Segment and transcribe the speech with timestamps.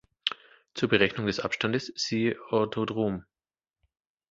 [0.73, 3.23] Zur Berechnung des Abstandes siehe Orthodrome.